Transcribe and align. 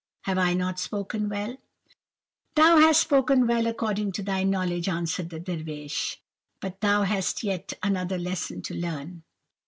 Have 0.23 0.39
I 0.39 0.55
not 0.55 0.79
spoken 0.79 1.29
well?' 1.29 1.57
"'Thou 2.55 2.77
hast 2.79 3.01
spoken 3.01 3.45
well 3.45 3.67
according 3.67 4.13
to 4.13 4.23
thy 4.23 4.41
knowledge,' 4.43 4.89
answered 4.89 5.29
the 5.29 5.39
Dervish, 5.39 6.19
'but 6.59 6.81
thou 6.81 7.03
hast 7.03 7.43
yet 7.43 7.73
another 7.83 8.17
lesson 8.17 8.63
to 8.63 8.73
learn. 8.73 9.21